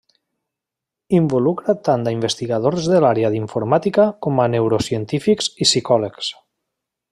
[1.17, 6.35] Involucra tant a investigadors de l'àrea d'informàtica com a neurocientífics i psicòlegs.